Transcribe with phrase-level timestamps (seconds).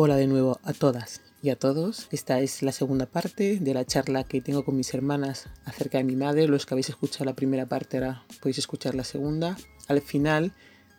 [0.00, 2.06] Hola de nuevo a todas y a todos.
[2.12, 6.04] Esta es la segunda parte de la charla que tengo con mis hermanas acerca de
[6.04, 6.46] mi madre.
[6.46, 9.56] Los que habéis escuchado la primera parte ahora podéis escuchar la segunda.
[9.88, 10.52] Al final,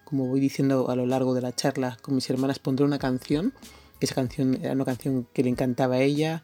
[0.04, 3.54] como voy diciendo a lo largo de la charla con mis hermanas, pondré una canción.
[4.02, 6.44] Esa canción era una canción que le encantaba a ella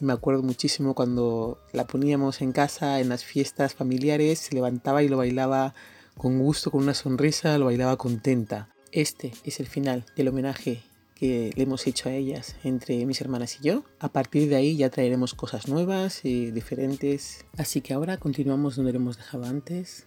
[0.00, 5.02] y me acuerdo muchísimo cuando la poníamos en casa, en las fiestas familiares, se levantaba
[5.02, 5.74] y lo bailaba
[6.16, 8.68] con gusto, con una sonrisa, lo bailaba contenta.
[8.92, 10.84] Este es el final del homenaje
[11.18, 13.84] que le hemos hecho a ellas entre mis hermanas y yo.
[13.98, 17.44] A partir de ahí ya traeremos cosas nuevas y diferentes.
[17.56, 20.06] Así que ahora continuamos donde lo hemos dejado antes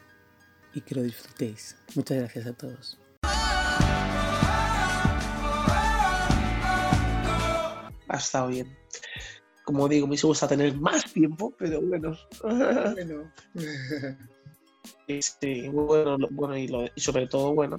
[0.73, 1.75] y que lo disfrutéis.
[1.95, 2.99] Muchas gracias a todos.
[8.11, 8.75] Ha estado bien.
[9.63, 12.15] Como digo, me gusta tener más tiempo, pero bueno.
[12.43, 13.31] Bueno.
[15.07, 17.77] Este, bueno, bueno y, lo- y sobre todo, bueno,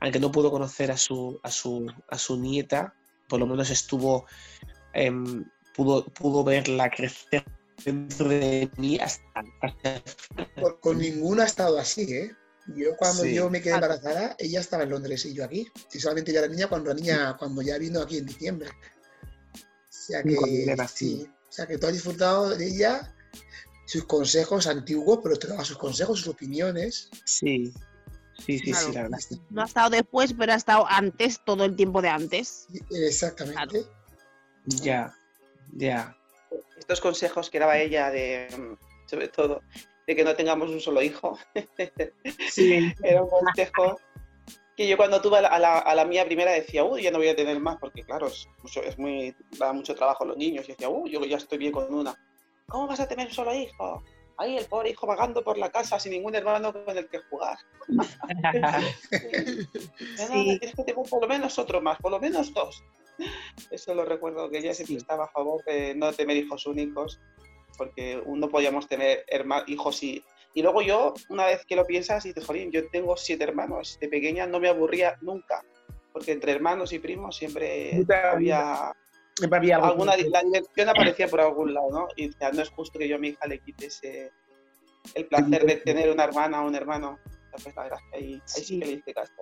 [0.00, 2.94] aunque no pudo conocer a su, a su, a su nieta,
[3.28, 4.26] por lo menos estuvo,
[4.94, 7.44] em, pudo, pudo verla crecer
[7.84, 9.22] dentro de mí hasta,
[9.60, 10.02] hasta-
[10.60, 12.30] Con, con ninguna ha estado así, ¿eh?
[12.74, 13.34] Yo cuando Sí.
[13.34, 15.68] yo me quedé embarazada, ella estaba en Londres y yo aquí.
[15.92, 18.68] Y solamente ya era niña cuando la niña, cuando ya vino aquí en diciembre.
[18.70, 20.36] O sea que
[20.92, 21.28] sí.
[21.48, 23.14] O sea que tú has disfrutado de ella,
[23.86, 27.08] sus consejos antiguos, pero te daba sus consejos, sus opiniones.
[27.24, 27.72] sí,
[28.38, 28.86] sí, sí, Claro.
[28.86, 29.18] sí, la verdad.
[29.50, 32.66] No ha estado después, pero ha estado antes, todo el tiempo de antes.
[32.90, 33.84] Exactamente.
[34.66, 35.14] Ya,
[35.74, 36.16] ya.
[36.78, 39.62] estos consejos que daba ella de, sobre todo,
[40.06, 41.38] de que no tengamos un solo hijo,
[42.50, 43.98] Sí, era un consejo
[44.76, 47.10] que yo cuando tuve a la, a la- a la mía primera decía, uy, ya
[47.10, 50.26] no voy a tener más, porque claro, es, mucho, es muy, da mucho trabajo a
[50.26, 52.14] los niños, y decía, uy, yo ya estoy bien con una.
[52.68, 54.02] ¿Cómo vas a tener un solo hijo?
[54.38, 57.58] Ahí el pobre hijo vagando por la casa sin ningún hermano con el que jugar.
[60.16, 60.58] Sí.
[60.58, 62.82] tienes que tener por lo menos otro más, por lo menos dos.
[63.70, 67.20] Eso lo recuerdo, que ella siempre estaba a favor de no tener hijos únicos,
[67.78, 69.24] porque no podíamos tener
[69.66, 70.22] hijos y...
[70.54, 74.08] Y luego yo, una vez que lo piensas, dices, jolín, yo tengo siete hermanos, de
[74.08, 75.62] pequeña no me aburría nunca,
[76.14, 78.96] porque entre hermanos y primos siempre había
[79.56, 82.08] había algo alguna que- la diversión aparecía por algún lado, ¿no?
[82.16, 84.32] Y decía, no es justo que yo a mi hija le quite ese,
[85.14, 87.18] el placer de tener una hermana o un hermano.
[87.62, 88.80] Pues la verdad es que ahí, ahí sí Sí.
[88.80, 89.32] que le hice caso.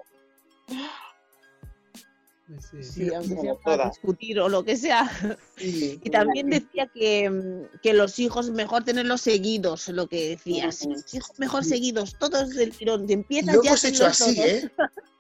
[2.83, 5.11] Sí, aunque como sea para discutir o lo que sea.
[5.59, 10.85] Y, Y también decía que, mm, que los hijos mejor tenerlos seguidos, lo que decías.
[10.85, 13.07] Los hijos mejor seguidos, todos del tirón.
[13.07, 14.47] Te empiezas lo ya hemos hecho así, todos.
[14.49, 14.71] ¿eh?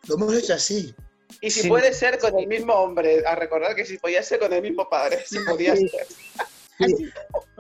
[0.09, 0.95] Lo hemos hecho así.
[1.41, 1.69] Y si Sí.
[1.69, 4.89] puede ser con el mismo hombre, a recordar que si podía ser con el mismo
[4.89, 5.89] padre, si podía Sí.
[5.89, 6.07] ser.
[6.79, 7.11] Y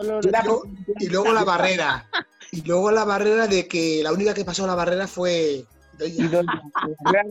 [0.03, 0.65] luego-
[0.99, 2.09] Y luego la barrera.
[2.51, 5.65] Y luego la barrera de que la única que pasó la barrera fue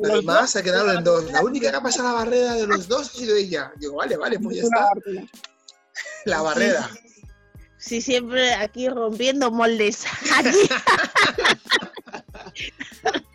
[0.01, 1.29] demás se quedaron en dos.
[1.31, 3.71] La única que ha pasado la barrera de los dos ha sido ella.
[3.77, 4.87] Digo, vale, vale, pues ya está.
[6.25, 6.89] La barrera.
[7.77, 10.05] Sí, siempre aquí rompiendo moldes.
[10.37, 10.69] Aquí.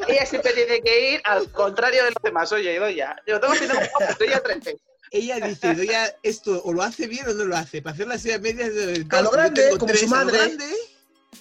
[0.09, 2.51] Ella siempre tiene que ir al contrario de los demás.
[2.53, 4.71] Oye, Idoya, yo tengo que tener un hombre, Idoya 30.
[5.11, 7.83] Ella dice, Doya, esto o lo hace bien o no lo hace.
[7.83, 10.39] Para hacer la serie media de A lo grande, como su a lo madre.
[10.39, 10.65] grande.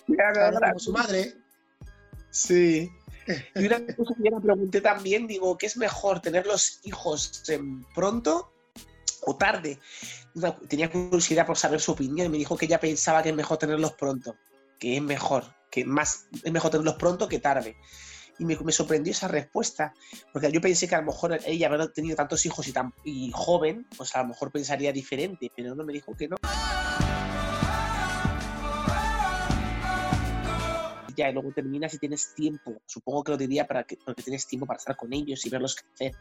[0.05, 1.33] Claro, como su madre.
[2.29, 2.89] Sí.
[3.55, 7.43] Y una cosa que yo me pregunté también, digo, ¿qué es mejor, tener los hijos
[7.49, 8.53] em, pronto
[9.21, 9.79] o tarde?
[10.69, 13.57] Tenía curiosidad por saber su opinión y me dijo que ella pensaba que es mejor
[13.57, 14.35] tenerlos pronto,
[14.79, 17.75] que es mejor, que más es mejor tenerlos pronto que tarde.
[18.39, 19.93] Y me, me sorprendió esa respuesta,
[20.31, 23.31] porque yo pensé que a lo mejor ella haber tenido tantos hijos y, tan, y
[23.33, 26.35] joven, pues a lo mejor pensaría diferente, pero no me dijo que no.
[31.15, 32.79] ya y luego terminas y tienes tiempo.
[32.85, 35.75] Supongo que lo diría para que, porque tienes tiempo para estar con ellos y verlos
[35.75, 36.13] crecer.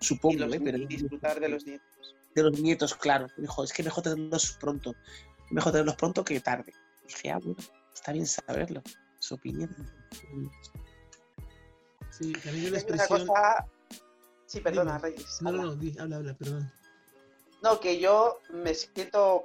[0.00, 0.60] Y, Supongo, los- ¿eh?
[0.64, 2.16] Pero y disfrutar de los nietos.
[2.34, 3.26] de los nietos, claro.
[3.36, 4.94] Me dijo, es que mejor tenerlos pronto.
[5.50, 6.72] Mejor tenerlos pronto que tarde.
[7.06, 7.56] dije, ah, bueno,
[7.92, 8.82] está bien saberlo.
[9.18, 9.74] Su opinión.
[12.18, 13.26] Sí, también hay una Hay una expresión.
[13.26, 13.66] cosa...
[14.46, 15.08] Sí, perdona, Dime.
[15.10, 15.42] Reyes.
[15.42, 15.70] No, no, habla.
[15.70, 16.72] no, di- habla, habla, perdón.
[17.62, 19.44] No, que yo me siento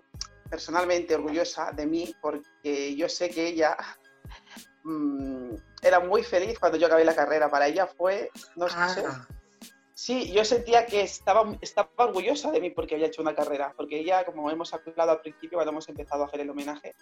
[0.49, 3.75] personalmente orgullosa de mí porque yo sé que ella
[4.83, 7.49] mm, era muy feliz cuando yo acabé la carrera.
[7.49, 9.27] Para ella fue, no sé, Ah,
[9.93, 13.99] sí, yo sentía que estaba, estaba orgullosa de mí porque había hecho una carrera, porque
[13.99, 16.95] ella, como hemos hablado al principio cuando hemos empezado a hacer el homenaje,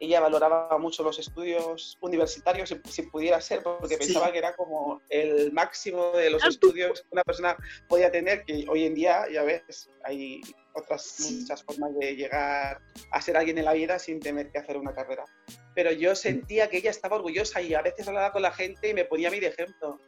[0.00, 4.06] ella valoraba mucho los estudios universitarios, si, si pudiera ser, porque Sí.
[4.06, 7.56] pensaba que era como el máximo de los Ah, estudios que una persona
[7.88, 10.40] podía tener, que hoy en día, ya ves, hay
[10.74, 11.40] otras Sí.
[11.42, 12.80] muchas formas de llegar
[13.12, 15.24] a ser alguien en la vida sin tener que hacer una carrera.
[15.74, 18.94] Pero yo sentía que ella estaba orgullosa y a veces hablaba con la gente y
[18.94, 20.00] me ponía a mí de ejemplo.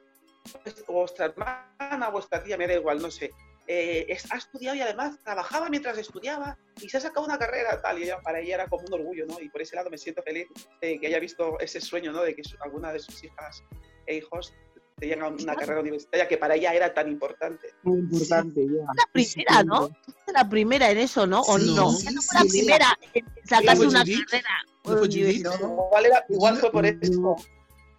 [0.64, 3.30] Pues, vuestra hermana, vuestra tía, me da igual, no sé.
[3.66, 7.80] Eh, es- ha estudiado y además trabajaba mientras estudiaba y se ha sacado una carrera
[7.80, 8.02] tal.
[8.02, 9.40] Y para ella era como un orgullo, ¿no?
[9.40, 10.46] Y por ese lado me siento feliz
[10.80, 12.22] de que haya visto ese sueño, ¿no?
[12.22, 13.62] De que su- alguna de sus hijas
[14.06, 14.52] e hijos
[14.98, 17.68] tengan una carrera universitaria que para ella era tan importante.
[17.82, 18.82] Muy importante, ya.
[18.94, 19.90] La primera, ¿no?
[20.32, 21.40] La primera en eso, ¿no?
[21.40, 21.90] ¿O Sí, no?
[21.90, 22.48] sí, Ya no fue la sí.
[22.58, 24.26] primera en sacarse una Judith?
[24.28, 24.48] carrera.
[24.84, 25.44] ¿No fue Judith?
[25.44, 27.36] No, Igual, era- igual fue por eso.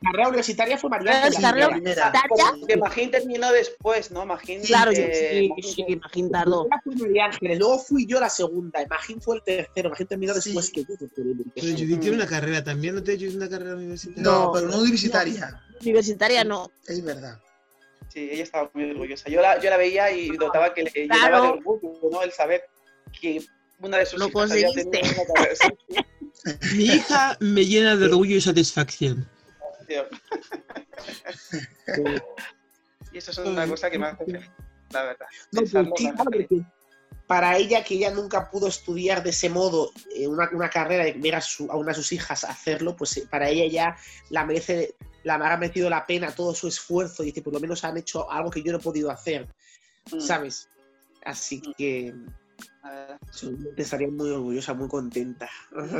[0.03, 1.47] Carrera universitaria fue María Claro, Ángela.
[1.50, 2.77] carrera la universitaria.
[2.77, 4.25] Magín terminó después, ¿no?
[4.25, 4.61] Magín.
[4.61, 6.67] Claro, eh, sí, Magín- sí, tardó.
[6.83, 10.41] Fue María Ángeles, luego fui yo la segunda, Imagín fue el tercero, Imagín terminó Sí.
[10.50, 10.95] después que yo.
[11.00, 11.67] porque le Pero.
[11.77, 14.23] Judith tiene una carrera también, ¿no te Judith una carrera universitaria?
[14.23, 15.61] no, pero no universitaria.
[15.81, 16.69] Universitaria no.
[16.88, 17.39] Es verdad.
[18.09, 19.27] Sí, ella estaba muy orgullosa.
[19.29, 22.21] Yo la, yo la veía y notaba que le llenaba de orgullo, ¿no?
[22.21, 22.61] El saber
[23.19, 23.44] que
[23.79, 25.01] una de sus Lo hijas conseguiste.
[25.01, 25.55] una carrera.
[25.55, 26.05] Sí,
[26.75, 29.27] Mi hija me llena de orgullo y satisfacción.
[33.12, 34.50] Y eso es una cosa que me hace feliz,
[34.92, 35.25] la verdad.
[35.51, 36.48] No, pues sí, porque
[37.28, 41.13] para ella, que ella nunca pudo estudiar de ese modo eh, una, una carrera y
[41.19, 43.98] ver a, su- a una de sus hijas hacerlo, pues eh, para ella ya
[44.30, 47.84] la merece, la ha merecido la pena todo su esfuerzo y dice, por lo menos
[47.84, 49.48] han hecho algo que yo no he podido hacer,
[50.12, 50.68] Mm, ¿sabes?
[51.24, 52.13] Así que
[52.84, 53.18] la verdad.
[53.31, 55.50] seguramente estaría muy orgullosa, muy contenta.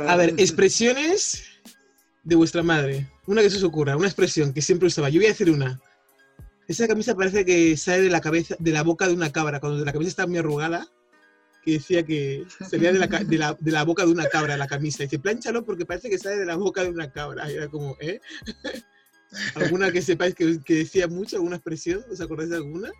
[0.06, 1.42] A ver, expresiones
[2.24, 3.06] de vuestra madre.
[3.26, 5.08] Una que se os ocurra, una expresión que siempre usaba.
[5.08, 5.80] Yo voy a decir una.
[6.66, 9.84] Esa camisa parece que sale de la cabeza, de la boca de una cabra, cuando
[9.84, 10.88] la camisa está muy arrugada,
[11.62, 14.66] que decía que salía de la, de la, de la boca de una cabra la
[14.66, 15.02] camisa.
[15.02, 17.50] Dice, plánchalo porque parece que sale de la boca de una cabra.
[17.50, 18.20] Y era como, ¿eh?
[19.54, 22.04] ¿Alguna que sepáis que, que decía mucho, alguna expresión?
[22.10, 22.90] ¿Os acordáis de alguna?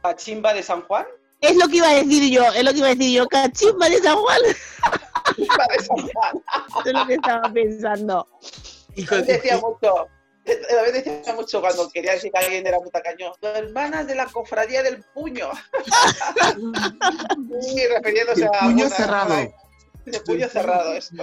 [0.00, 1.06] Pachimba de San Juan.
[1.40, 3.28] Es lo que iba a decir yo, es lo que iba a decir yo.
[3.28, 4.40] Cachimba de San Juan.
[5.34, 6.42] Juan.
[6.86, 8.28] Es lo que estaba pensando.
[8.94, 10.08] Decía mucho.
[10.44, 13.32] A veces decía mucho cuando quería decir que alguien era muy tacaño.
[13.42, 15.48] Hermanas de la cofradía del puño.
[17.60, 18.60] Sí, refiriéndose El a.
[18.60, 19.34] puño una- cerrado.
[20.04, 21.14] De puño cerrado, eso.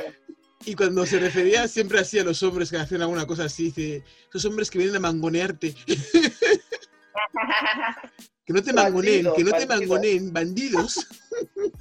[0.66, 4.04] Y cuando se refería siempre así a los hombres que hacen alguna cosa así, dice,
[4.30, 5.74] esos hombres que vienen a mangonearte.
[8.46, 11.08] que no te mangoneen, que no te mangoneen, bandidos.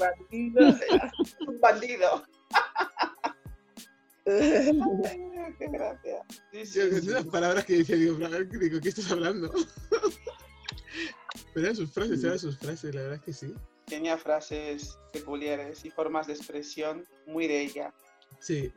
[0.00, 0.60] Bandido.
[1.46, 2.24] Un bandido.
[4.26, 6.22] Ay, Qué gracia.
[6.52, 9.52] Sí, sí, Son unas palabras que decía, digo, "Pero, digo, ¿qué estás hablando?
[11.54, 13.54] Pero eran sus frases, eran sus frases, la verdad es que sí.
[13.86, 17.92] Tenía frases peculiares y formas de expresión muy de ella.
[18.38, 18.72] Sí,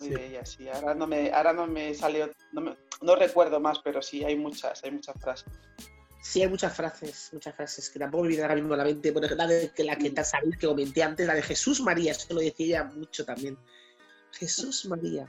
[0.00, 0.14] Muy Sí.
[0.14, 0.68] de ella, sí.
[0.68, 4.36] Ahora no me, ahora no me salió, no, me- no recuerdo más, pero sí, hay
[4.36, 5.48] muchas, hay muchas frases.
[6.24, 9.12] Sí, hay muchas frases, muchas frases que tampoco me vienen ahora mismo a la mente.
[9.12, 11.80] Por ejemplo, la de que la que ta- sabéis que comenté antes, la de Jesús
[11.82, 13.58] María, eso lo decía ella mucho también.
[14.32, 15.28] Jesús María.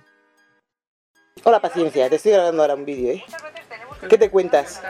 [1.44, 3.24] Hola, paciencia, te estoy grabando ahora un vídeo, ¿eh?
[4.10, 4.82] ¿Qué te cuentas?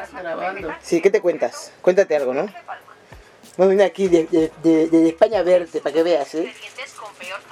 [0.81, 1.71] Sí, ¿qué te cuentas?
[1.81, 2.45] Cuéntate algo, ¿no?
[3.57, 6.53] Hemos venido aquí de, de- de- de España a verte, para que veas, ¿eh?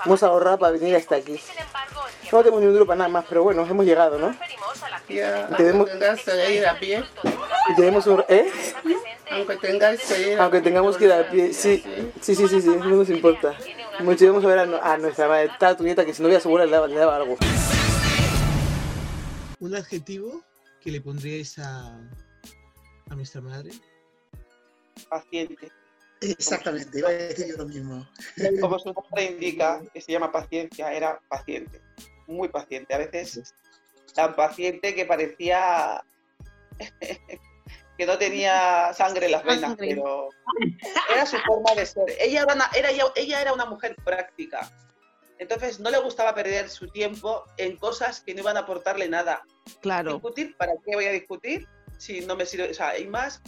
[0.05, 1.39] Hemos ahorrado para venir hasta aquí.
[2.31, 4.35] No tenemos ni un duro para nada más, pero bueno, hemos llegado, ¿no?
[5.09, 7.03] Ya, Y tenemos, aunque tengas que ir a pie,
[7.69, 8.23] y tenemos un...
[8.27, 8.51] ¿Eh?
[9.31, 11.83] aunque tengas que ir a Aunque tengamos que ir a pie, sí.
[12.21, 13.53] Sí, sí, sí, sí, no nos importa.
[13.99, 16.41] Mucho vamos a ver a, a nuestra madre, está tu nieta, que si no hubiera
[16.41, 17.37] seguro le daba, le daba algo.
[19.59, 20.41] un adjetivo
[20.81, 21.97] que le pondríais a,
[23.09, 23.71] a nuestra madre.
[25.07, 25.71] Paciente.
[26.31, 28.07] Exactamente, iba a decir yo lo mismo.
[28.61, 31.81] Como su nombre indica, que se llama paciencia, era paciente.
[32.27, 32.93] Muy paciente.
[32.93, 33.53] A veces
[34.13, 36.03] tan paciente que parecía
[37.97, 39.87] que no tenía sangre en las venas, Sangre.
[39.89, 40.29] pero
[41.11, 42.05] era su forma de ser.
[42.19, 44.71] Ella era, una, era, ella, ella era una mujer práctica.
[45.39, 49.43] Entonces no le gustaba perder su tiempo en cosas que no iban a aportarle nada.
[49.81, 50.13] Claro.
[50.13, 51.67] discutir, ¿para qué voy a discutir?
[51.97, 53.41] Si no me sirve, o sea, y más,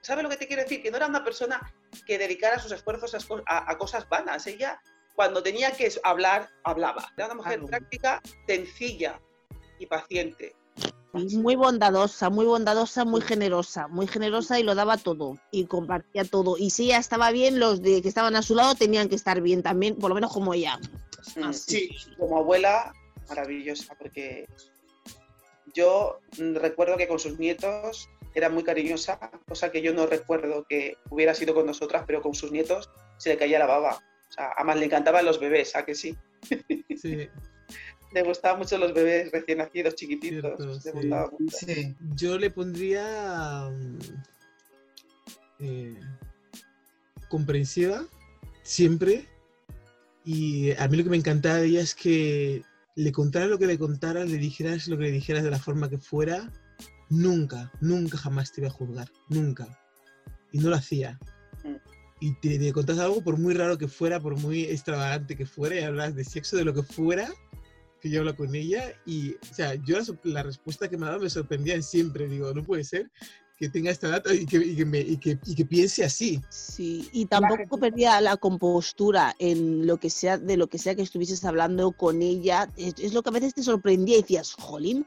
[0.00, 0.82] ¿sabes lo que te quiero decir?
[0.82, 1.60] Que no era una persona
[2.06, 4.46] que dedicara sus esfuerzos a, a- a cosas vanas.
[4.46, 4.80] Ella,
[5.14, 7.06] cuando tenía que hablar, hablaba.
[7.16, 7.66] Era una mujer Claro.
[7.66, 9.20] práctica, sencilla
[9.78, 10.54] y paciente.
[11.12, 16.56] Muy bondadosa, muy bondadosa, muy generosa, muy generosa y lo daba todo y compartía todo.
[16.58, 19.40] Y si ella estaba bien, los de que estaban a su lado tenían que estar
[19.40, 20.78] bien también, por lo menos como ella.
[21.36, 21.90] Mm, Sí.
[22.18, 22.92] Como abuela,
[23.28, 24.46] maravillosa, porque
[25.74, 30.96] yo recuerdo que con sus nietos era muy cariñosa, cosa que yo no recuerdo que
[31.10, 33.98] hubiera sido con nosotras, pero con sus nietos se le caía la baba.
[34.28, 36.16] O sea, además le encantaban los bebés, ¿a que sí?
[36.96, 37.28] Sí,
[38.12, 40.56] Le gustaban mucho los bebés recién nacidos, chiquititos.
[40.56, 40.90] Cierto, le sí.
[40.92, 41.56] gustaba mucho.
[41.58, 41.94] Sí.
[42.16, 43.98] yo le pondría mm,
[45.60, 46.00] eh,
[47.28, 48.06] comprensiva,
[48.62, 49.28] siempre.
[50.24, 52.62] Y a mí lo que me encantaba de ella es que
[52.94, 55.90] le contaras lo que le contaras, le dijeras lo que le dijeras de la forma
[55.90, 56.50] que fuera,
[57.10, 59.66] nunca, nunca jamás te iba a juzgar, nunca.
[60.52, 61.18] Y no lo hacía.
[62.20, 65.76] y te, te contás algo, por muy raro que fuera, por muy extravagante que fuera,
[65.78, 67.30] y hablas de sexo, de lo que fuera,
[68.00, 71.22] que yo hablo con ella, y, o sea, yo la, respuesta que me ha dado
[71.22, 72.28] me sorprendía siempre.
[72.28, 73.10] Digo, no puede ser
[73.58, 76.40] que tenga esta data y que, y que, me- y que, y que piense así.
[76.48, 81.02] Sí, y tampoco perdía la compostura en lo que sea, de lo que sea que
[81.02, 82.68] estuvieses hablando con ella.
[82.76, 85.04] Es, es lo que a veces te sorprendía y decías, jolín,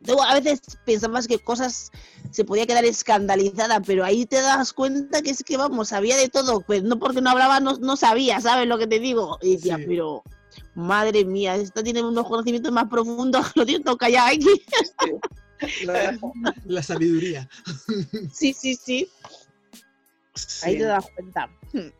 [0.00, 0.06] pa-".
[0.06, 1.90] Luego, a veces pensabas que cosas
[2.30, 6.28] se podía quedar escandalizada, pero ahí te das cuenta que es que, vamos, sabía de
[6.28, 9.38] todo, pues no porque no hablaba, no, no sabía, ¿sabes lo que te digo?
[9.42, 9.84] Y decía, Sí.
[9.86, 10.22] pero,
[10.74, 14.64] madre mía, esta tiene unos conocimientos más profundos, lo tiene todo callado aquí.
[16.66, 17.48] La sabiduría.
[18.32, 19.10] Sí, sí, sí,
[20.62, 21.50] ahí te das cuenta.
[21.72, 21.92] No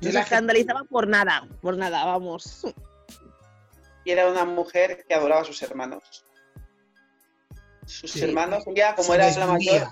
[0.00, 2.64] se la escandalizaba por nada, por nada, vamos.
[4.04, 6.24] Y era una mujer que adoraba a sus hermanos.
[7.86, 8.22] Sus Sí.
[8.22, 9.88] hermanos, ella, como Se era la mayor,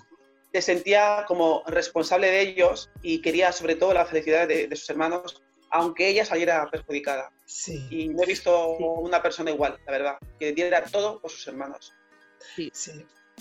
[0.52, 4.90] se sentía como responsable de ellos y quería sobre todo la felicidad de, de sus
[4.90, 7.30] hermanos, aunque ella saliera perjudicada.
[7.46, 11.46] Sí, Y no he visto una persona igual, la verdad, que diera todo por sus
[11.48, 11.92] hermanos.
[12.56, 12.70] sí.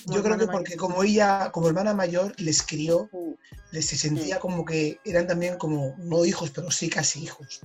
[0.06, 3.34] Como Yo creo que porque como ella, como hermana mayor, les crió, Mm.
[3.72, 7.60] les se sentía como que eran también como, no hijos, pero sí casi hijos.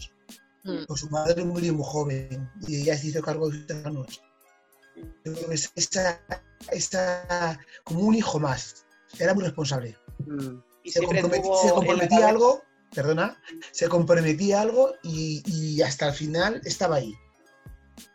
[0.65, 0.85] Mm.
[0.89, 4.21] Pues su madre murió muy joven y ella se hizo cargo de sus hermanos.
[5.75, 6.21] Esa,
[6.71, 8.87] esa, como un hijo más.
[9.19, 9.97] Era muy responsable.
[10.27, 10.59] Mm.
[10.85, 12.63] Y Se, tuvo se comprometía algo,
[12.95, 17.15] perdona, se comprometía a algo y, y hasta el final estaba ahí.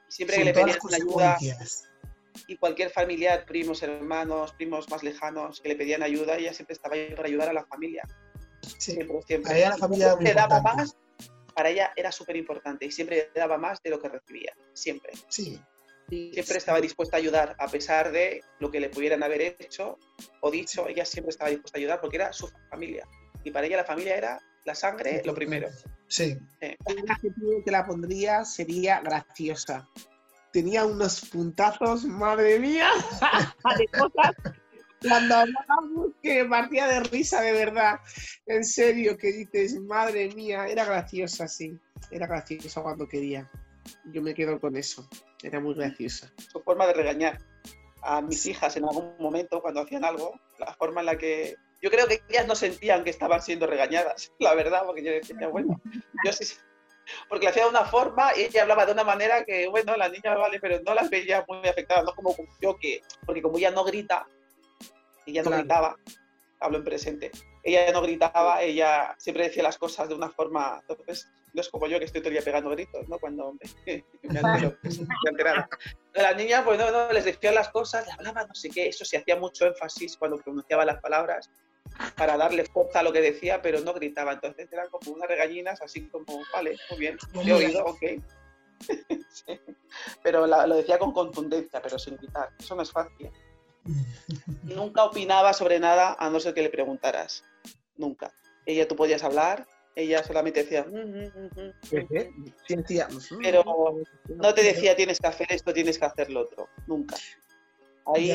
[0.07, 1.37] siempre con que le pedían ayuda
[2.47, 6.95] y cualquier familiar, primos, hermanos, primos más lejanos que le pedían ayuda, ella siempre estaba
[6.95, 8.03] ahí para ayudar a la familia.
[8.61, 8.93] Sí.
[8.93, 9.47] Siempre, siempre.
[9.47, 10.81] Para ella la familia era muy siempre daba importante.
[10.83, 10.97] más,
[11.55, 14.53] para ella era súper importante y siempre daba más de lo que recibía.
[14.73, 15.13] Siempre.
[15.27, 15.59] Sí,
[16.09, 19.97] Siempre estaba dispuesta a ayudar, a pesar de lo que le pudieran haber hecho
[20.41, 23.07] o dicho, ella siempre estaba dispuesta a ayudar porque era su familia.
[23.43, 25.69] Y para ella la familia era la sangre, lo primero.
[26.07, 26.37] sí.
[26.59, 26.77] El
[27.09, 29.87] adjetivo que la pondría sería graciosa.
[30.51, 32.89] Tenía unos puntazos, madre mía,
[33.77, 34.35] de cosas
[35.07, 37.99] cuando hablábamos que partía de risa de verdad.
[38.45, 41.77] En serio, que dices, madre mía, era graciosa, sí.
[42.11, 43.49] Era graciosa cuando quería.
[44.11, 45.07] Yo me quedo con eso.
[45.43, 46.31] Era muy graciosa.
[46.51, 47.39] Su forma de regañar
[48.01, 51.55] a mis hijas en algún momento cuando hacían algo, la forma en la que...
[51.81, 55.47] Yo creo que ellas no sentían que estaban siendo regañadas, la verdad, porque yo decía,
[55.47, 55.81] bueno,
[56.25, 56.45] yo sí,
[57.27, 60.09] porque le hacía de una forma y ella hablaba de una manera que, bueno, la
[60.09, 63.71] niña vale, pero no las veía muy afectadas, no como yo que, porque como ella
[63.71, 64.27] no grita,
[65.25, 65.63] ella no Claro.
[65.63, 65.97] gritaba,
[66.59, 67.31] hablo en presente,
[67.63, 71.87] ella no gritaba, ella siempre decía las cosas de una forma, entonces no es como
[71.87, 73.19] yo que estoy todo el día pegando gritos, ¿no?
[73.19, 74.39] Cuando me, me
[75.29, 75.69] alterada.
[76.13, 79.05] Las niñas, pues no, no, les decía las cosas, le hablaba no sé qué, eso
[79.05, 81.49] se hacía mucho énfasis cuando pronunciaba las palabras
[82.15, 84.33] para darle fuerza a lo que decía, pero no gritaba.
[84.33, 88.01] Entonces eran como unas regañinas, así como, vale, muy bien, he oído, ok.
[89.29, 89.59] Sí.
[90.23, 92.49] Pero la- lo decía con contundencia, pero sin gritar.
[92.59, 93.29] Eso no es fácil.
[94.63, 97.43] Nunca opinaba sobre nada a no ser que le preguntaras.
[97.97, 98.31] Nunca.
[98.65, 99.67] Ella, tú podías hablar,
[99.99, 101.73] ella solamente decía, "Mm, mm, mm, mm".
[103.41, 103.63] Pero
[104.29, 107.15] no te decía tienes que hacer esto, tienes que hacer lo otro, nunca.
[108.15, 108.31] Ahí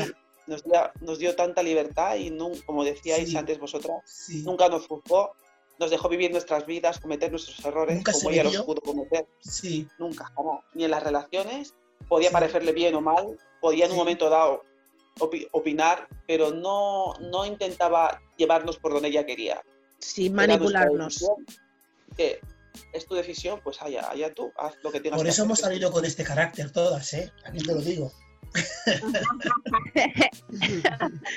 [0.47, 2.31] nos, dio, nos dio tanta libertad y
[2.67, 3.37] como decíais Sí.
[3.37, 4.43] antes vosotras, Sí.
[4.45, 5.33] nunca nos juzgó,
[5.79, 9.89] nos dejó vivir nuestras vidas, cometer nuestros errores Nunca como ella los pudo cometer, Sí,
[9.99, 10.61] nunca, jamás.
[10.75, 11.75] Ni en las relaciones
[12.09, 14.63] podía parecerle bien o mal, podía en un momento dado
[15.19, 19.63] opi- opinar, pero no, no intentaba llevarnos por donde ella quería.
[19.99, 21.25] Sí, Era nuestra manipularnos.
[22.17, 22.41] que
[22.93, 25.47] es tu decisión, pues allá, allá tú, haz lo que tengas por que eso hacer,
[25.47, 27.33] hemos salido con este carácter todas, ¿eh?
[27.43, 28.13] También te lo digo.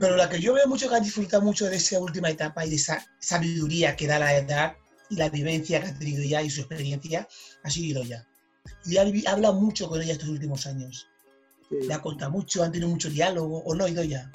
[0.00, 2.70] Pero la que yo veo mucho que ha disfrutado mucho de esa última etapa y
[2.70, 4.76] de esa sabiduría que da la edad
[5.08, 7.26] y la vivencia que ha tenido ya y su experiencia
[7.62, 8.26] ha sido Idoya.
[8.84, 11.08] Y ha vi- habla mucho con ella estos últimos años.
[11.70, 14.30] Le ha contado mucho, han tenido mucho diálogo, ¿o no, Idoya?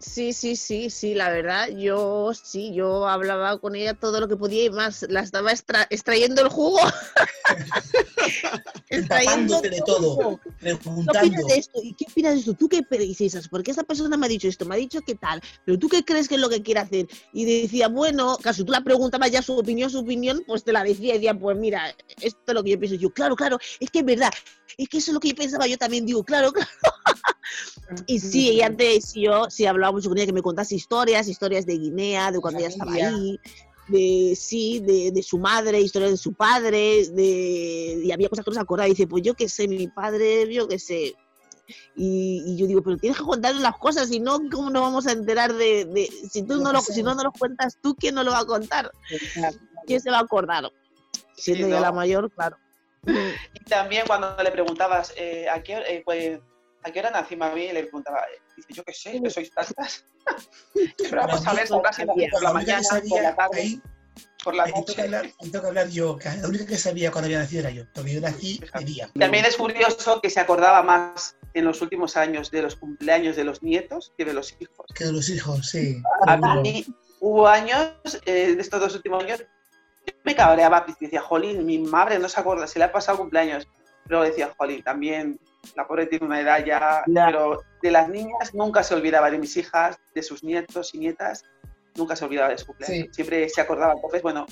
[0.00, 4.36] Sí, sí, sí, sí, la verdad, yo sí, yo hablaba con ella todo lo que
[4.36, 6.78] podía y más, la estaba extra- extrayendo el jugo.
[8.90, 11.46] Empapándote de todo, ¿Qué opinas preguntando.
[11.48, 11.80] de esto?
[11.82, 12.54] ¿Y qué opinas de esto?
[12.54, 13.48] ¿Tú qué dices?
[13.48, 14.64] ¿Por qué esta persona me ha dicho esto?
[14.64, 17.06] Me ha dicho qué tal, pero tú qué crees que es lo que quiere hacer?
[17.32, 20.82] Y decía, bueno, caso tú la preguntabas ya su opinión, su opinión, pues te la
[20.84, 22.94] decía y decía, pues mira, esto es lo que yo pienso.
[22.94, 24.30] Y yo, claro, claro, es que es verdad,
[24.76, 26.68] es que eso es lo que yo pensaba, yo también digo, claro, claro.
[28.06, 31.64] Y sí, y antes yo sí hablaba mucho con ella que me contase historias, historias
[31.64, 33.40] de Guinea, de cuando ella estaba ahí,
[33.88, 38.50] de sí, de, de su madre, historias de su padre, de y había cosas que
[38.50, 38.86] no se acordaba.
[38.88, 41.14] Y dice, pues yo qué sé, mi padre, yo qué sé,
[41.96, 45.06] Y, y yo digo, pero tienes que contarnos las cosas, si no, ¿cómo nos vamos
[45.06, 48.14] a enterar de, de- si tú no lo, si no nos lo cuentas tú, ¿quién
[48.14, 48.90] nos lo va a contar?
[49.86, 50.70] ¿Quién se va a acordar?
[51.34, 51.82] Siendo Sí, yo ¿no?
[51.82, 52.58] la mayor, claro.
[53.54, 56.40] Y también cuando le preguntabas eh, ¿a, qué, hora- eh, pues,
[56.82, 57.72] ¿a qué hora nací mami?
[57.72, 60.04] Le preguntaba, eh, dice, yo qué sé, que sois tantas.
[60.98, 63.60] Pero vamos a ver, sabrás si nací por la que mañana, por sabía la tarde,
[63.60, 63.82] ahí,
[64.44, 65.02] por la ahí toca noche.
[65.02, 66.16] hablar, ahí toca hablar yo.
[66.16, 69.10] que La única que sabía cuando había nacido era yo, porque yo nací de día.
[69.18, 73.44] También es curioso que se acordaba más en los últimos años de los cumpleaños de
[73.44, 74.86] los nietos que de los hijos.
[74.94, 76.00] Que de los hijos, sí.
[76.26, 76.84] A mí
[77.20, 77.90] hubo años,
[78.26, 79.42] eh, de estos dos últimos años,
[80.24, 83.68] me cabreaba, y decía, Jolín, mi madre no se acuerda, se le ha pasado cumpleaños.
[84.06, 85.38] Pero decía, Jolín, también
[85.76, 89.56] la pobre tiene una edad ya, pero de las niñas nunca se olvidaba de mis
[89.56, 91.44] hijas, de sus nietos y nietas,
[91.94, 93.06] nunca se olvidaba de su cumpleaños.
[93.08, 93.14] Sí.
[93.14, 93.94] Siempre se acordaba.
[93.94, 94.46] Entonces, bueno,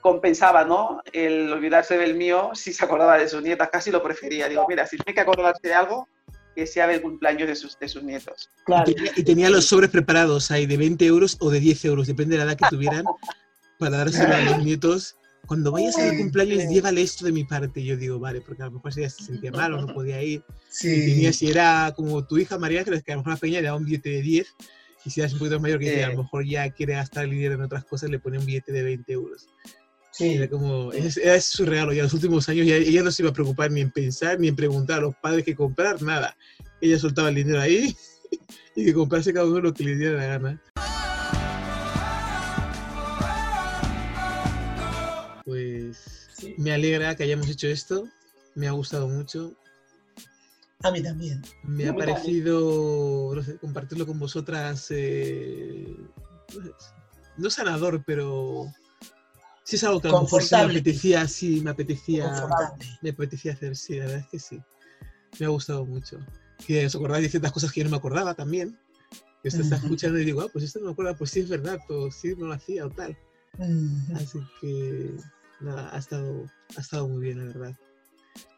[0.00, 1.02] compensaba, ¿no?
[1.12, 4.48] El olvidarse del mío si se acordaba de sus nietas, casi lo prefería.
[4.48, 6.08] Digo, mira, si tiene que acordarse de algo,
[6.54, 8.50] que sea del cumpleaños de sus, de sus nietos.
[8.64, 8.90] Claro.
[8.90, 12.06] Y tenía, y tenía los sobres preparados ahí de 20 euros o de 10 euros,
[12.06, 13.04] depende de la edad que tuvieran,
[13.78, 15.16] para dárselo a los nietos.
[15.46, 17.80] Cuando vayas al cumpleaños, llévale esto de mi parte.
[17.80, 20.22] Y yo digo, vale, porque a lo mejor ella se sentía mal o no podía
[20.22, 20.40] ir.
[20.40, 20.88] Y Sí.
[21.06, 23.78] tenía, si era como tu hija María, que a lo mejor la peña le daba
[23.78, 24.46] un billete de 10.
[25.04, 26.00] Y si eras un poquito mayor, que Sí.
[26.02, 28.72] a lo mejor ya quiere gastar el dinero en otras cosas, le pone un billete
[28.72, 29.46] de 20 euros.
[30.10, 30.34] Sí.
[30.34, 31.94] Era como, es, era su regalo.
[31.94, 34.38] Y a los últimos años ya, ella no se iba a preocupar ni en pensar,
[34.38, 36.36] ni en preguntar a los padres qué comprar, nada.
[36.80, 37.96] Ella soltaba el dinero ahí
[38.76, 40.62] y que comprase cada uno lo que le diera la gana.
[45.88, 46.54] Pues Sí.
[46.58, 48.08] me alegra que hayamos hecho esto.
[48.54, 49.54] Me ha gustado mucho.
[50.82, 51.42] A mí también.
[51.64, 55.96] Me ha parecido, no sé, compartirlo con vosotras, eh,
[56.54, 56.70] no sé,
[57.36, 58.66] no sanador, pero
[59.64, 62.32] sí es algo que a lo mejor sí me apetecía, sí, me apetecía,
[63.02, 64.62] me apetecía hacer, sí, la verdad es que sí.
[65.40, 66.18] Me ha gustado mucho.
[66.64, 68.78] Que os acordáis de ciertas cosas que yo no me acordaba también.
[69.42, 69.86] Que esto está Ujú.
[69.86, 72.34] escuchando y digo, ah, pues esto no me acuerdo, pues sí es verdad, o sí
[72.36, 73.16] no lo hacía o tal.
[73.58, 74.14] Mm.
[74.16, 75.16] Así que,
[75.60, 76.44] nada, ha estado,
[76.76, 77.76] ha estado muy bien, la verdad.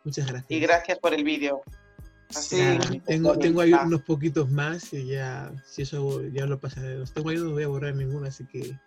[0.05, 0.51] Muchas gracias.
[0.51, 1.63] Y gracias por el vídeo.
[2.35, 6.97] Así bonito, tengo, tengo ahí unos poquitos más y ya, si eso ya lo pasaré.
[6.97, 8.79] Los tengo ahí, no voy a borrar ninguno, así que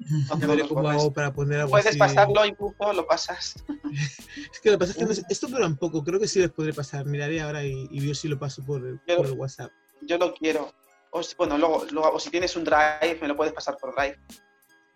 [0.00, 1.98] No ya lo veré cómo hago para poner algo Puedes así.
[1.98, 3.54] pasarlo, incluso lo pasas.
[4.52, 6.40] Es que lo que pasa es que no esto dura un poco, creo que sí
[6.40, 7.06] les podré pasar.
[7.06, 9.70] Miraré ahora y, y yo sí lo paso por Yo- por el WhatsApp.
[10.00, 10.72] Yo lo quiero.
[11.12, 13.94] O si, bueno, luego, luego, o si tienes un drive, me lo puedes pasar por
[13.94, 14.18] drive,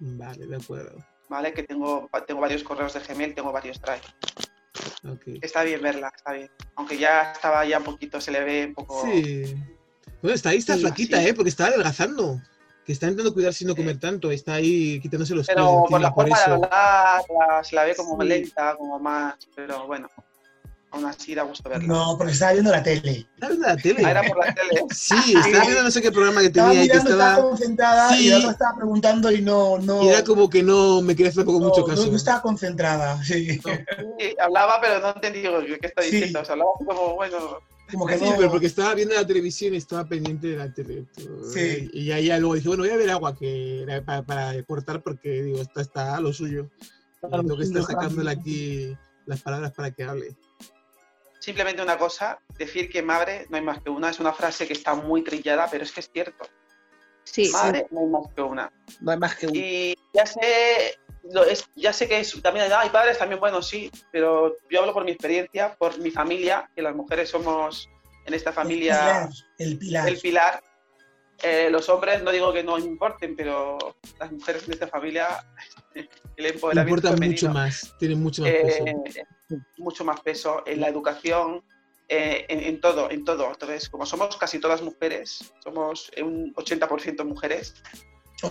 [0.00, 0.96] Vale, de acuerdo.
[1.28, 1.52] ¿Vale?
[1.52, 4.02] Que tengo, tengo varios correos de Gmail, tengo varios drive.
[5.10, 5.38] Ok.
[5.42, 6.50] Está bien verla, está bien.
[6.76, 9.02] Aunque ya estaba ya un poquito, se le ve un poco...
[9.04, 9.54] Sí.
[10.22, 11.28] Bueno, está ahí, está Sí, flaquita, sí.
[11.28, 11.34] ¿eh?
[11.34, 12.40] Porque está adelgazando.
[12.84, 14.30] Que está intentando cuidarse y no comer tanto.
[14.30, 16.54] Está ahí quitándose los de Pero por la por forma de eso.
[16.54, 18.28] hablar, la- se la ve como Sí.
[18.28, 19.34] lenta, como más...
[19.56, 20.08] Pero bueno,
[20.90, 21.86] aún así da gusto verla.
[21.86, 23.26] No, porque estaba viendo la tele.
[23.34, 24.02] Está viendo la tele.
[24.04, 24.82] Ah, era por la tele.
[24.94, 27.48] Sí, estaba viendo no sé qué programa que Estaba tenía y que estaba estaba.
[27.48, 28.28] concentrada Sí.
[28.28, 31.52] y estaba preguntando y no, no, Y era como que no me quería hacer no,
[31.52, 32.06] mucho no- caso.
[32.06, 33.22] no estaba concentrada.
[33.24, 33.60] Sí.
[33.60, 36.10] Sí, hablaba, pero no entendí digo, qué está Sí.
[36.12, 36.40] diciendo.
[36.40, 37.36] O sea, hablaba como, bueno,
[37.92, 38.34] Como que Sí, no.
[38.36, 41.04] pero porque estaba viendo la televisión y estaba pendiente de la tele.
[41.54, 41.88] Sí.
[41.92, 45.02] Y ya, ya luego dije, bueno, voy a ver agua que era para, para cortar
[45.04, 46.68] porque digo, esto está a lo suyo.
[47.20, 48.96] Tengo que estar sacándole aquí
[49.26, 50.36] las palabras para que hable.
[51.46, 54.72] Simplemente una cosa, decir que madre no hay más que una, es una frase que
[54.72, 56.44] está muy trillada, pero es que es cierto.
[57.22, 58.72] Sí, Madre no hay más que una.
[59.00, 59.52] No hay más que un.
[59.54, 60.98] Y ya sé,
[61.30, 64.92] lo es, ya sé que es, también hay padres también, bueno, sí, pero yo hablo
[64.92, 67.88] por mi experiencia, por mi familia, que las mujeres somos
[68.24, 69.28] en esta familia
[69.58, 70.08] El pilar.
[70.08, 70.62] el pilar.
[71.42, 73.78] Eh, los hombres no digo que no importen, pero
[74.18, 75.28] las mujeres de esta familia,
[75.94, 78.84] el empoderamiento Importa femenino, mucho más, tiene mucho más peso.
[79.78, 81.64] Mucho más peso en la educación,
[82.08, 83.50] eh, en, en todo, en todo.
[83.50, 87.74] Entonces, como somos casi todas mujeres, somos un 80% mujeres,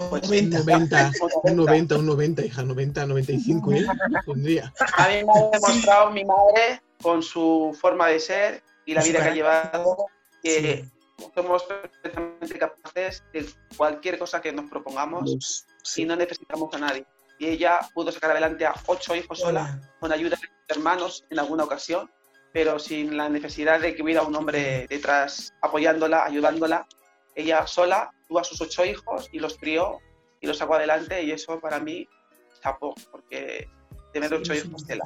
[0.09, 0.59] pues, Un 90.
[0.59, 1.11] 90,
[1.43, 3.85] un un 90, un 90, hija, 90, 95, ¿eh?
[4.25, 4.73] Pondría.
[4.97, 9.21] A mí me ha demostrado mi madre con su forma de ser y la vida
[9.21, 9.97] que ha llevado,
[10.41, 10.85] que
[11.17, 11.27] Sí.
[11.35, 13.45] somos perfectamente capaces de
[13.77, 16.01] cualquier cosa que nos propongamos sí.
[16.01, 17.05] y no necesitamos a nadie.
[17.39, 21.39] Y ella pudo sacar adelante a ocho hijos sola, con ayuda de sus hermanos en
[21.39, 22.09] alguna ocasión,
[22.53, 26.87] pero sin la necesidad de que hubiera un hombre detrás apoyándola, ayudándola.
[27.35, 29.99] Ella sola tuvo a sus ocho hijos y los crió
[30.39, 32.07] y los sacó adelante y eso para mí
[32.63, 33.67] chapó, porque
[34.13, 34.87] tener ocho Sí, hijos sí.
[34.87, 35.05] tela.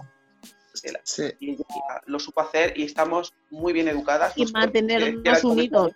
[0.84, 1.02] tela.
[1.04, 1.24] Sí.
[1.39, 1.65] Y ella
[2.06, 4.34] lo supo hacer y estamos muy bien educadas.
[4.36, 5.92] y mantenernos el unidos.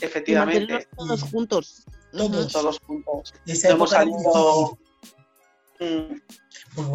[0.00, 1.26] y Efectivamente, mantenernos todos Sí.
[1.30, 1.84] juntos.
[2.12, 2.52] Todos.
[2.52, 3.34] todos juntos.
[3.44, 4.78] Y esa No hemos salido...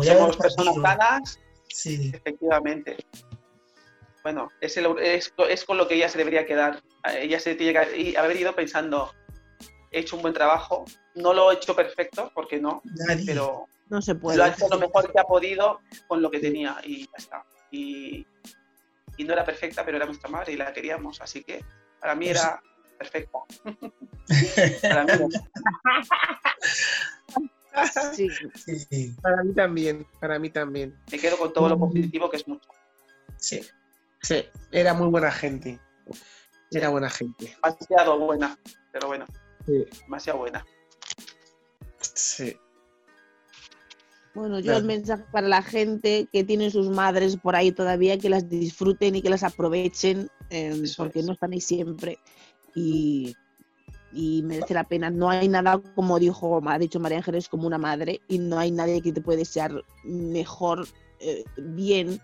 [0.03, 2.11] somos personas sanas Sí.
[2.13, 2.97] Efectivamente.
[4.23, 6.81] bueno, es, el- es, es con lo que ella se debería quedar.
[7.15, 9.13] Ella se tiene que haber ido pensando,
[9.91, 13.25] he hecho un buen trabajo, no lo he hecho perfecto, porque no, Nadie.
[13.25, 14.47] pero No se lo ha puede.
[14.49, 17.45] hecho lo mejor que ha podido con lo que tenía y ya está.
[17.71, 18.25] Y,
[19.17, 21.63] y no era perfecta, pero era nuestra madre y la queríamos, así que
[22.01, 22.61] para mí Pues- era
[22.97, 23.37] perfecta.
[24.81, 25.27] para mí era-
[28.13, 28.27] Sí.
[28.55, 30.97] Sí, sí, Para mí también, para mí también.
[31.11, 32.67] me quedo con todo lo positivo que es mucho.
[33.37, 33.61] Sí,
[34.21, 35.79] sí, era muy buena gente.
[36.71, 37.55] Era buena gente.
[37.63, 38.57] Demasiado buena,
[38.91, 39.25] pero bueno,
[39.65, 39.85] Sí.
[40.01, 40.65] demasiado buena.
[41.99, 42.57] Sí.
[44.33, 44.79] Bueno, yo Claro.
[44.79, 49.15] el mensaje para la gente que tiene sus madres por ahí todavía, que las disfruten
[49.15, 51.25] y que las aprovechen, eh, porque es.
[51.25, 52.19] no están ahí siempre
[52.75, 53.35] y,
[54.11, 55.09] y merece la pena.
[55.09, 58.71] No hay nada, como dijo, ha dicho María Ángeles, como una madre y no hay
[58.71, 60.87] nadie que te puede desear mejor,
[61.19, 62.21] eh, bien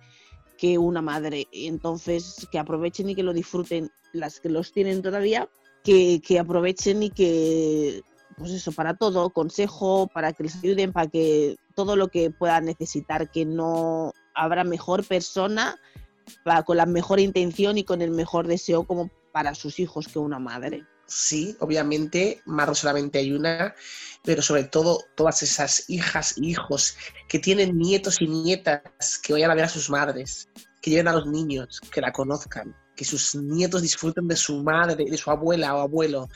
[0.58, 1.48] que una madre.
[1.52, 5.50] Entonces, que aprovechen y que lo disfruten las que los tienen todavía,
[5.84, 8.02] que, que aprovechen y que
[8.38, 12.65] pues eso, para todo, consejo, para que les ayuden, para que todo lo que puedan
[12.65, 15.80] necesitar, que no habrá mejor persona
[16.43, 20.19] para, con la mejor intención y con el mejor deseo como para sus hijos que
[20.19, 20.86] una madre.
[21.06, 23.76] Sí, obviamente, madre solamente hay una,
[24.24, 26.96] pero sobre todo todas esas hijas y hijos
[27.28, 30.48] que tienen nietos y nietas que vayan a ver a sus madres,
[30.82, 35.06] que lleven a los niños, que la conozcan, que sus nietos disfruten de su madre,
[35.10, 36.28] de su abuela o abuelo,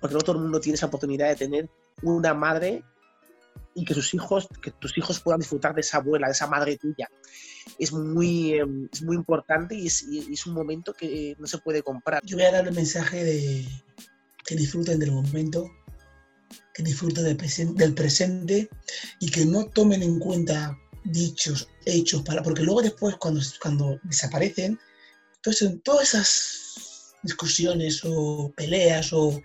[0.00, 1.70] porque no todo el mundo tiene esa oportunidad de tener
[2.02, 2.82] una madre
[3.74, 6.76] y que sus hijos, que tus hijos puedan disfrutar de esa abuela, de esa madre
[6.76, 7.08] tuya.
[7.78, 11.82] Es muy, eh, es muy importante es, y es un momento que no se puede
[11.82, 12.22] comprar.
[12.24, 13.66] Yo voy a dar el mensaje de
[14.44, 15.70] que disfruten del momento,
[16.74, 18.68] que disfruten del, presen- del presente
[19.20, 24.78] y que no tomen en cuenta dichos, hechos, para, porque luego después cuando, cuando desaparecen,
[25.36, 29.42] entonces todas esas discusiones o peleas o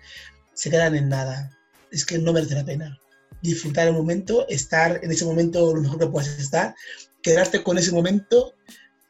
[0.54, 1.58] se quedan en nada.
[1.92, 3.00] Es que no merece la pena.
[3.42, 6.76] Disfrutar el momento, estar en ese momento lo mejor que puedas estar,
[7.22, 8.54] quedarte con ese momento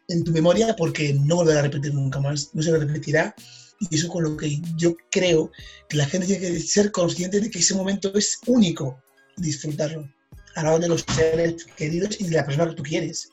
[0.07, 3.35] en tu memoria porque no volverá a repetir nunca más, no se repetirá.
[3.79, 5.51] Y eso con lo que yo creo
[5.87, 9.01] que la gente tiene que ser consciente de que ese momento es único,
[9.37, 10.07] disfrutarlo,
[10.55, 13.29] a la hora de los seres queridos y de la persona que tú quieres.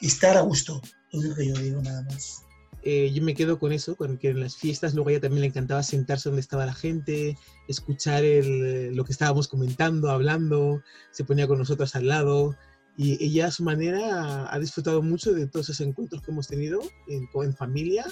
[0.00, 0.80] Estar a gusto,
[1.12, 2.42] lo único que yo digo nada más.
[2.84, 5.40] Eh, yo me quedo con eso, con que en las fiestas luego a ella también
[5.40, 11.24] le encantaba sentarse donde estaba la gente, escuchar el- lo que estábamos comentando, hablando, se
[11.24, 12.56] ponía con nosotros al lado
[12.96, 16.80] y ella a su manera ha disfrutado mucho de todos esos encuentros que hemos tenido
[17.08, 18.04] en, en familia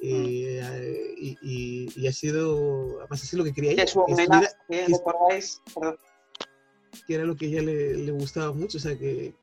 [0.00, 4.12] eh, y, y- y ha sido, además es lo que quería ella, Que su que
[4.14, 5.96] homenaje, estuviera- que recordáis, perdón,
[7.06, 9.34] que era lo que a ella le, le gustaba mucho, o sea, que,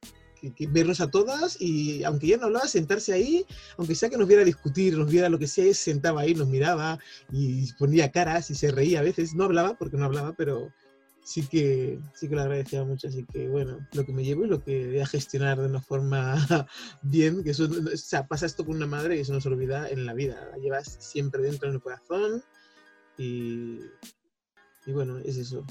[0.42, 3.46] que- que vernos a todas y aunque ella no hablaba, sentarse ahí,
[3.78, 6.48] aunque sea que nos viera discutir, nos viera lo que sea, se sentaba ahí, nos
[6.48, 7.00] miraba
[7.32, 10.74] y ponía caras y se reía a veces, no hablaba porque no hablaba, pero
[11.24, 14.50] sí que, sí que lo agradecía mucho, así que bueno, lo que me llevo y
[14.50, 16.36] lo que voy a gestionar de una forma
[17.02, 19.90] bien, que eso, o sea, pasa esto con una madre y eso no se olvida
[19.90, 22.44] en la vida, la llevas siempre dentro en el corazón
[23.18, 23.80] y,
[24.86, 25.66] y bueno, es eso.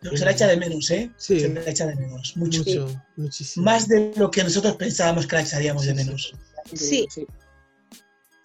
[0.00, 1.12] Pero se la echa de menos, ¿eh?
[1.16, 1.38] Sí.
[1.38, 2.58] Se la echa de menos, mucho.
[2.58, 3.64] Mucho, muchísimo.
[3.64, 6.34] Más de lo que nosotros pensábamos que la echaríamos de Sí, menos.
[6.74, 6.76] Sí.
[6.76, 7.06] sí.
[7.08, 7.26] Sí,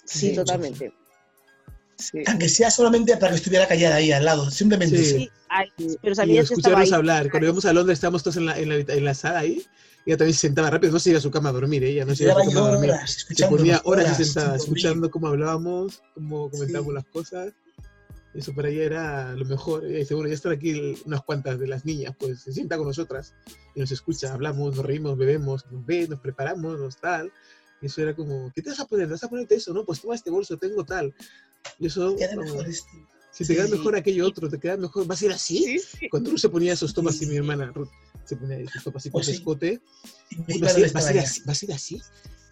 [0.05, 0.93] Sí, totalmente.
[1.97, 2.19] Sí.
[2.27, 5.05] Aunque sea solamente para que estuviera callada ahí al lado, simplemente Sí.
[5.05, 6.37] Sí, ay, pero y estaba ahí.
[6.37, 7.29] escucharnos hablar.
[7.31, 9.65] Cuando íbamos a Londres estábamos todos en la, en la, en la sala ahí.
[10.05, 12.15] Ella también se sentaba rápido, no se iba a su cama a dormir, ella no
[12.15, 12.91] se iba a su cama a dormir.
[13.07, 16.95] Se ponía horas horas y sentada, escuchando cómo hablábamos, cómo comentábamos Sí.
[16.95, 17.53] las cosas.
[18.33, 19.83] Eso para ella era lo mejor.
[19.85, 22.87] Ella dice, bueno, ya están aquí unas cuantas de las niñas, pues se sienta con
[22.87, 23.33] nosotras
[23.75, 27.31] y nos escucha, hablamos, nos reímos, bebemos, nos ve, nos preparamos, nos tal.
[27.81, 29.05] Eso era como, ¿qué te vas a poner?
[29.07, 29.73] ¿Te vas a ponerte eso?
[29.73, 31.13] No, pues toma este bolso, tengo tal.
[31.79, 32.89] Y eso, Queda como, mejor este.
[33.31, 33.71] si te queda Sí.
[33.71, 35.79] mejor aquello otro, te queda mejor, ¿vas a ir así?
[36.09, 37.89] Cuando uno se ponía esos tomas, y mi hermana Ruth
[38.25, 39.37] se ponía sus topas así con Pues su sí.
[39.37, 39.81] escote,
[40.47, 41.23] Y ¿vas, a ir, estaba vas a ir ya.
[41.23, 41.41] así?
[41.45, 42.01] ¿Vas a ir así?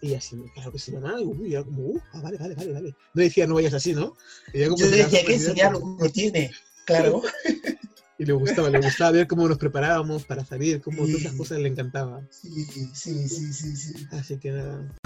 [0.02, 1.16] Y ella así, claro que sí, mamá.
[1.44, 2.96] Y era como, uh, ah, vale, vale, vale, vale.
[3.14, 4.14] No decía, no vayas así, ¿no?
[4.52, 6.50] Ella como Yo le decía que como lo tiene,
[6.84, 7.22] claro.
[8.18, 11.36] Y le gustaba, le gustaba ver cómo nos preparábamos para salir, cómo todas esas Sí.
[11.38, 12.26] cosas le encantaban.
[12.30, 14.06] Sí, sí, sí, sí, sí.
[14.10, 14.96] Así que nada.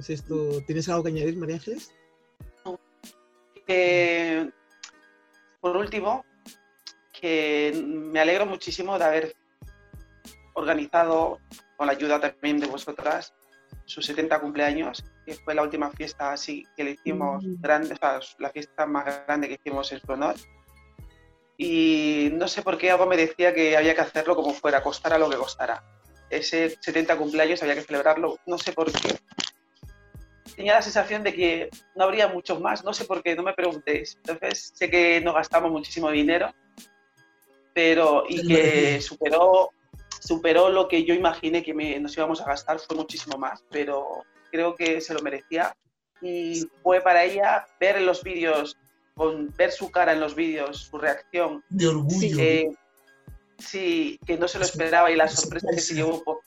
[0.00, 1.94] Pues esto, ¿tienes algo que añadir, María Ángeles?
[3.66, 4.50] Eh,
[5.60, 6.24] por último,
[7.12, 9.36] que me alegro muchísimo de haber
[10.54, 11.38] organizado,
[11.76, 13.34] con la ayuda también de vosotras,
[13.84, 17.60] sus 70 cumpleaños, que fue la última fiesta así que le hicimos Mm.
[17.60, 20.36] grande, o sea, la fiesta más grande que hicimos en su honor.
[21.58, 25.18] Y no sé por qué algo me decía que había que hacerlo como fuera, costara
[25.18, 25.84] lo que costara.
[26.30, 29.18] ese 70 cumpleaños había que celebrarlo, no sé por qué.
[30.56, 33.54] Tenía la sensación de que no habría muchos más, no sé por qué, no me
[33.54, 34.16] preguntéis.
[34.16, 36.52] Entonces, sé que no gastamos muchísimo dinero,
[37.72, 39.70] pero y que superó,
[40.20, 44.24] superó lo que yo imaginé que me- nos íbamos a gastar, fue muchísimo más, pero
[44.50, 45.74] creo que se lo merecía.
[46.20, 48.76] Y fue para ella ver los vídeos,
[49.14, 52.36] con, ver su cara en los vídeos, su reacción, De orgullo.
[52.36, 52.70] que
[53.58, 56.40] sí, que no se lo esperaba y la Es sorpresa que se llevó por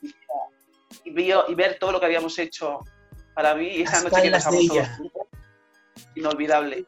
[1.03, 2.79] y, vio, y ver todo lo que habíamos hecho
[3.33, 5.21] para mí esa Las noche que pasamos todos juntos,
[6.15, 6.85] inolvidable.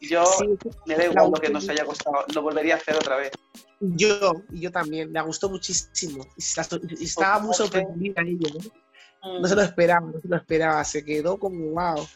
[0.00, 0.46] Yo Sí,
[0.86, 3.32] me da igual lo que nos haya costado, lo volvería a hacer otra vez.
[3.80, 6.26] Yo, y yo también, me gustó muchísimo.
[6.36, 9.40] Y estaba muy sorprendida ella, ¿no?
[9.40, 10.84] No se lo esperaba, no se lo esperaba.
[10.84, 12.06] Se quedó como wow.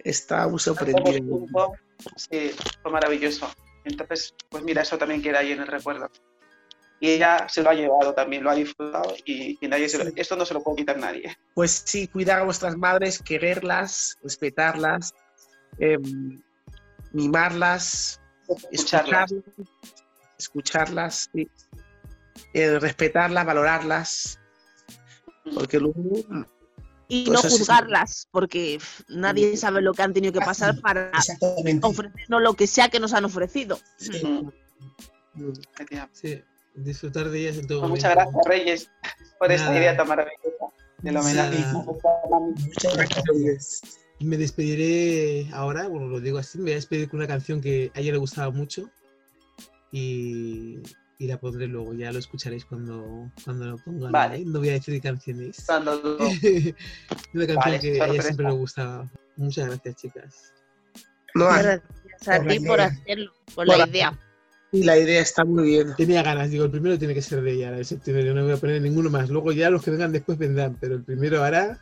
[0.00, 1.20] Estaba muy sorprendida.
[2.16, 2.50] Sí,
[2.82, 3.48] fue maravilloso.
[3.84, 6.10] Entonces, pues mira, eso también queda ahí en el recuerdo.
[7.00, 10.10] Y ella se lo ha llevado también, lo ha disfrutado y, y nadie se lo-
[10.14, 11.36] esto no se lo puede quitar nadie.
[11.54, 15.12] Pues sí, cuidar a vuestras madres, quererlas, respetarlas,
[15.78, 16.40] em,
[17.12, 18.20] mimarlas,
[18.70, 19.34] Escucharlas.
[20.38, 21.48] escucharlas, sí.
[22.52, 24.38] Eh, respetarlas, valorarlas,
[25.54, 26.00] porque luego
[27.08, 27.58] Y Pues no sí.
[27.58, 28.78] juzgarlas, porque
[29.08, 31.10] nadie sabe lo que han tenido que pasar para
[31.82, 33.78] ofrecernos lo que sea que nos han ofrecido.
[33.98, 34.24] Sí.
[34.24, 34.50] Mm,
[35.34, 35.52] mm.
[36.12, 36.42] Sí,
[36.74, 38.08] disfrutar de ellas en todo Pues momento.
[38.08, 38.90] muchas gracias, Reyes,
[39.38, 40.66] por esta idea tan maravillosa
[41.02, 41.58] del homenaje.
[41.72, 43.80] Muchas gracias.
[44.20, 47.90] Me despediré ahora, bueno, lo digo así, me voy a despedir con una canción que
[47.94, 48.88] a ella le gustaba mucho
[49.92, 50.78] y,
[51.18, 54.12] y la pondré luego, ya lo escucharéis cuando, cuando lo pongan.
[54.12, 54.36] Vale.
[54.38, 54.42] ¿eh?
[54.46, 55.64] No voy a decir canciones.
[55.66, 56.16] Cuando lo-
[57.34, 58.22] una canción Vale, que a ella sorpresa.
[58.22, 59.10] siempre le gustaba.
[59.36, 60.52] Muchas gracias, chicas.
[61.34, 61.82] No, Gracias
[62.28, 64.18] a ti por hacerlo, por Por la la- idea.
[64.74, 65.94] Y la idea está muy bien.
[65.96, 68.42] Tenía ganas, digo, el primero tiene que ser de ella, la de septiembre, yo no
[68.42, 69.30] voy a poner ninguno más.
[69.30, 71.80] Luego ya los que vengan después vendrán, pero el primero ahora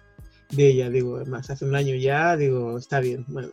[0.50, 3.48] de ella, digo, además, hace un año ya, digo, está bien, bueno.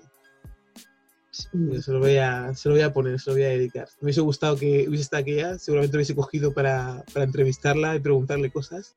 [1.32, 3.88] Se lo voy a, se lo voy a poner, se lo voy a dedicar.
[4.02, 8.02] Me hubiese gustado que hubiese estado aquella, seguramente lo hubiese cogido para, para entrevistarla y
[8.02, 8.94] preguntarle cosas.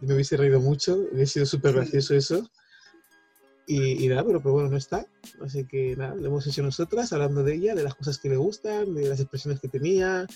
[0.00, 2.48] Me hubiese reído mucho, hubiese sido súper gracioso eso.
[3.70, 5.04] Y, y nada, pero, pero bueno, no está.
[5.44, 8.36] Así que nada, lo hemos hecho nosotras, hablando de ella, de las cosas que le
[8.36, 10.26] gustan, de las expresiones que tenía,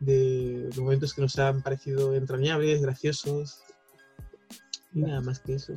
[0.00, 3.60] de los momentos que nos han parecido entrañables, graciosos.
[4.94, 5.72] Y nada más que eso.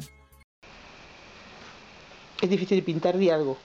[2.41, 3.57] Es difícil pintar de algo.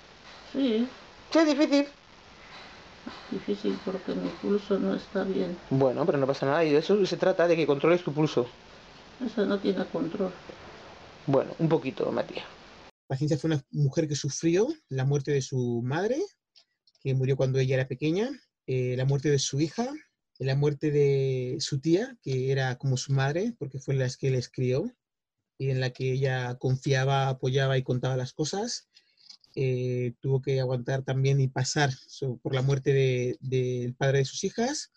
[0.52, 0.86] Sí,
[1.32, 1.86] Sí, es difícil.
[3.30, 5.56] difícil porque mi pulso no está bien.
[5.70, 6.64] Bueno, pero no pasa nada.
[6.64, 8.46] Y de eso se trata, de que controles tu pulso.
[9.24, 10.30] Eso no tiene control.
[11.26, 12.44] Bueno, un poquito, Matías.
[13.12, 16.18] Paciencia fue una mujer que sufrió la muerte de su madre,
[17.02, 18.30] que murió cuando ella era pequeña,
[18.66, 19.86] eh, la muerte de su hija,
[20.38, 24.48] la muerte de su tía, que era como su madre, porque fue la que les
[24.48, 24.90] crió
[25.58, 28.88] y en la que ella confiaba, apoyaba y contaba las cosas.
[29.56, 31.90] Eh, tuvo que aguantar también y pasar
[32.40, 34.90] por la muerte de- del padre de sus hijas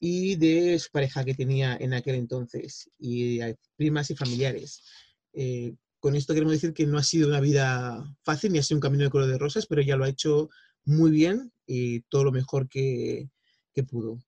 [0.00, 3.40] y de su pareja que tenía en aquel entonces, y
[3.76, 4.80] primas y familiares.
[5.34, 5.74] Eh,
[6.04, 8.82] con esto queremos decir que no ha sido una vida fácil ni ha sido un
[8.82, 10.50] camino de color de rosas, pero ella lo ha hecho
[10.84, 13.30] muy bien y todo lo mejor que,
[13.72, 14.18] que pudo.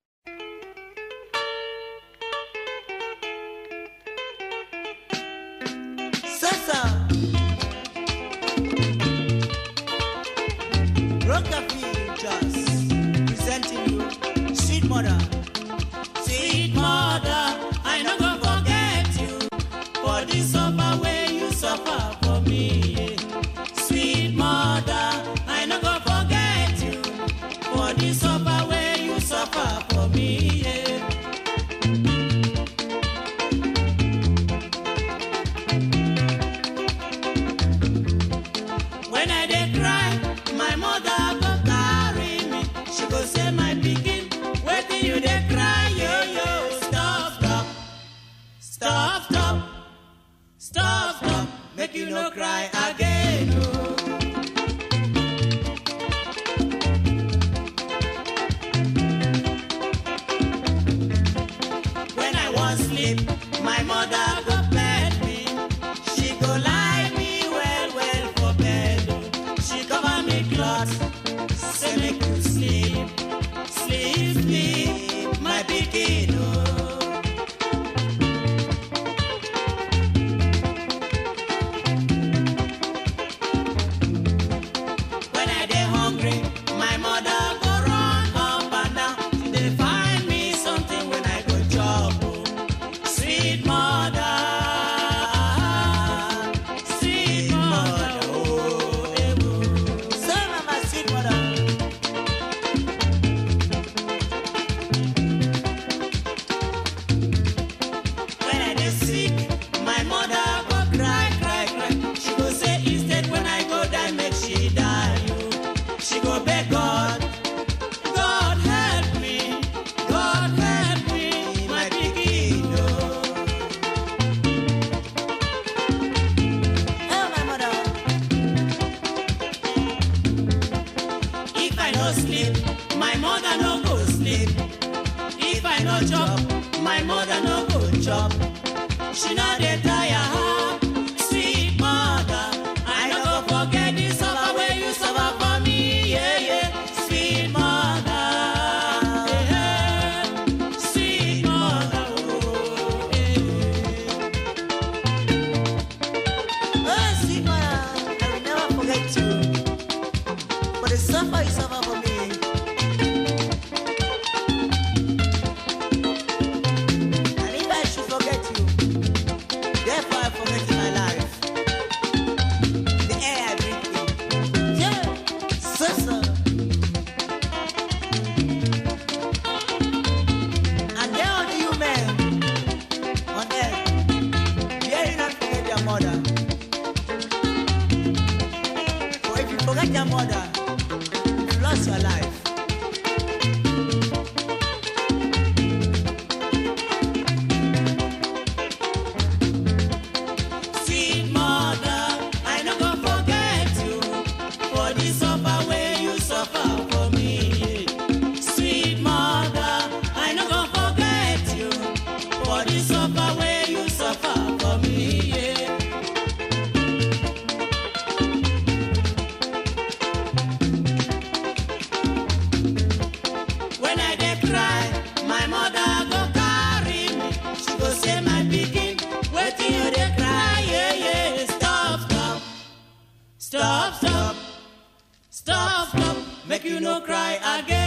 [237.01, 237.86] Cry again.